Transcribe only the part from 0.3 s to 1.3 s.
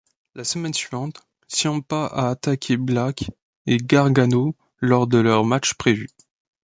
La semaine suivante,